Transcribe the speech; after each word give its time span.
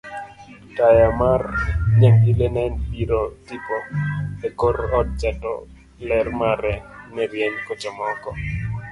taya 0.75 1.09
mar 1.21 1.41
nyangile 1.99 2.47
nediro 2.57 3.21
tipo 3.47 3.75
ekor 4.47 4.75
odcha 4.99 5.31
to 5.41 5.53
ler 6.07 6.27
mare 6.39 6.73
norieny 7.13 7.55
kochomo 7.67 8.03
oko 8.13 8.29